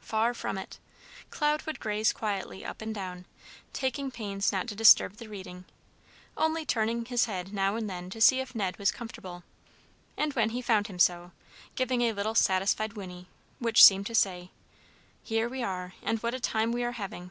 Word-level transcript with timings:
Far 0.00 0.34
from 0.34 0.58
it! 0.58 0.80
Cloud 1.30 1.62
would 1.66 1.78
graze 1.78 2.12
quietly 2.12 2.64
up 2.64 2.82
and 2.82 2.92
down, 2.92 3.26
taking 3.72 4.10
pains 4.10 4.50
not 4.50 4.66
to 4.66 4.74
disturb 4.74 5.18
the 5.18 5.28
reading, 5.28 5.66
only 6.36 6.66
turning 6.66 7.04
his 7.04 7.26
head 7.26 7.52
now 7.54 7.76
and 7.76 7.88
then 7.88 8.10
to 8.10 8.20
see 8.20 8.40
if 8.40 8.56
Ned 8.56 8.76
was 8.76 8.90
comfortable, 8.90 9.44
and 10.16 10.32
when 10.32 10.50
he 10.50 10.62
found 10.62 10.88
him 10.88 10.98
so, 10.98 11.30
giving 11.76 12.00
a 12.02 12.12
little 12.12 12.34
satisfied 12.34 12.94
whinny, 12.94 13.28
which 13.60 13.84
seemed 13.84 14.08
to 14.08 14.16
say, 14.16 14.50
"Here 15.22 15.48
we 15.48 15.62
are, 15.62 15.94
and 16.02 16.18
what 16.24 16.34
a 16.34 16.40
time 16.40 16.72
we 16.72 16.82
are 16.82 16.90
having!" 16.98 17.30